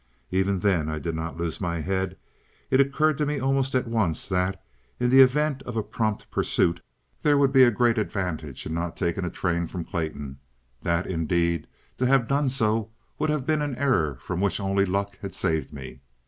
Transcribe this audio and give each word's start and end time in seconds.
Even 0.31 0.61
then 0.61 0.89
I 0.89 0.97
did 0.97 1.13
not 1.13 1.37
lose 1.37 1.61
my 1.61 1.79
head. 1.81 2.17
It 2.71 2.79
occurred 2.79 3.19
to 3.19 3.25
me 3.27 3.39
almost 3.39 3.75
at 3.75 3.87
once 3.87 4.27
that, 4.29 4.59
in 4.99 5.11
the 5.11 5.19
event 5.21 5.61
of 5.61 5.77
a 5.77 5.83
prompt 5.83 6.31
pursuit, 6.31 6.81
there 7.21 7.37
would 7.37 7.53
be 7.53 7.61
a 7.61 7.69
great 7.69 7.99
advantage 7.99 8.65
in 8.65 8.73
not 8.73 8.97
taking 8.97 9.25
a 9.25 9.29
train 9.29 9.67
from 9.67 9.85
Clayton; 9.85 10.39
that, 10.81 11.05
indeed, 11.05 11.67
to 11.99 12.07
have 12.07 12.27
done 12.27 12.49
so 12.49 12.89
would 13.19 13.29
have 13.29 13.45
been 13.45 13.61
an 13.61 13.75
error 13.75 14.15
from 14.19 14.41
which 14.41 14.59
only 14.59 14.87
luck 14.87 15.19
had 15.21 15.35
saved 15.35 15.71
me. 15.71 16.01